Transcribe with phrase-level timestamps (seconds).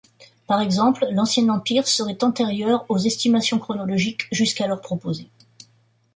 [0.47, 5.29] Par exemple, l’Ancien Empire serait antérieur aux estimations chronologiques jusqu’alors proposées.